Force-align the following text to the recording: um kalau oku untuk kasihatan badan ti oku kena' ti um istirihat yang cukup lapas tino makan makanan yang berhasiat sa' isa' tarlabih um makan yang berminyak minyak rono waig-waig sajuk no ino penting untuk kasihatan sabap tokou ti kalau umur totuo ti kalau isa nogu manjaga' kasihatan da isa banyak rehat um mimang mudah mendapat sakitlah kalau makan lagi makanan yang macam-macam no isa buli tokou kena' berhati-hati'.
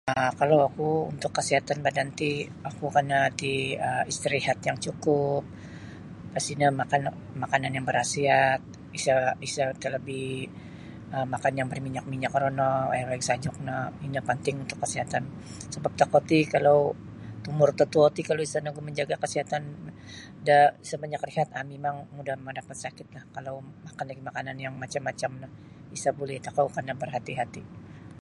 um 0.19 0.29
kalau 0.41 0.57
oku 0.69 0.89
untuk 1.13 1.31
kasihatan 1.37 1.77
badan 1.85 2.07
ti 2.19 2.31
oku 2.69 2.85
kena' 2.97 3.25
ti 3.39 3.53
um 3.87 4.01
istirihat 4.11 4.57
yang 4.67 4.77
cukup 4.85 5.41
lapas 6.33 6.45
tino 6.47 6.67
makan 6.81 7.01
makanan 7.43 7.71
yang 7.77 7.85
berhasiat 7.89 8.59
sa' 9.03 9.33
isa' 9.47 9.69
tarlabih 9.81 10.37
um 11.15 11.25
makan 11.33 11.53
yang 11.59 11.67
berminyak 11.71 12.05
minyak 12.13 12.33
rono 12.41 12.71
waig-waig 12.91 13.23
sajuk 13.29 13.55
no 13.67 13.77
ino 14.05 14.21
penting 14.29 14.55
untuk 14.63 14.77
kasihatan 14.83 15.23
sabap 15.73 15.93
tokou 15.99 16.21
ti 16.29 16.39
kalau 16.53 16.77
umur 17.51 17.69
totuo 17.79 18.07
ti 18.15 18.21
kalau 18.29 18.41
isa 18.47 18.57
nogu 18.65 18.81
manjaga' 18.85 19.19
kasihatan 19.23 19.63
da 20.47 20.57
isa 20.85 20.95
banyak 21.03 21.21
rehat 21.27 21.49
um 21.57 21.63
mimang 21.71 21.97
mudah 22.15 22.35
mendapat 22.47 22.75
sakitlah 22.83 23.23
kalau 23.35 23.55
makan 23.85 24.05
lagi 24.09 24.21
makanan 24.29 24.55
yang 24.65 24.73
macam-macam 24.83 25.31
no 25.43 25.47
isa 25.97 26.09
buli 26.17 26.35
tokou 26.45 26.67
kena' 26.75 26.95
berhati-hati'. 27.01 27.67